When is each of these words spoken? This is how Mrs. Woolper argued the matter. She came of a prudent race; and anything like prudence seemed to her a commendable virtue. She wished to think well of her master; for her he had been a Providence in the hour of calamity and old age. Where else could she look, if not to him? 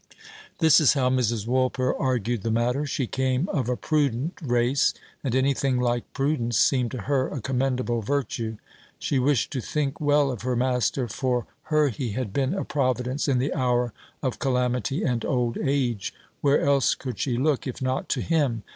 This 0.57 0.79
is 0.79 0.93
how 0.93 1.11
Mrs. 1.11 1.45
Woolper 1.45 1.93
argued 1.95 2.41
the 2.41 2.49
matter. 2.49 2.87
She 2.87 3.05
came 3.05 3.47
of 3.49 3.69
a 3.69 3.77
prudent 3.77 4.33
race; 4.41 4.95
and 5.23 5.35
anything 5.35 5.79
like 5.79 6.11
prudence 6.13 6.57
seemed 6.57 6.89
to 6.89 7.01
her 7.03 7.27
a 7.27 7.39
commendable 7.39 8.01
virtue. 8.01 8.57
She 8.97 9.19
wished 9.19 9.51
to 9.51 9.61
think 9.61 10.01
well 10.01 10.31
of 10.31 10.41
her 10.41 10.55
master; 10.55 11.07
for 11.07 11.45
her 11.65 11.89
he 11.89 12.13
had 12.13 12.33
been 12.33 12.55
a 12.55 12.65
Providence 12.65 13.27
in 13.27 13.37
the 13.37 13.53
hour 13.53 13.93
of 14.23 14.39
calamity 14.39 15.03
and 15.03 15.23
old 15.23 15.55
age. 15.63 16.15
Where 16.41 16.61
else 16.61 16.95
could 16.95 17.19
she 17.19 17.37
look, 17.37 17.67
if 17.67 17.79
not 17.79 18.09
to 18.09 18.21
him? 18.21 18.63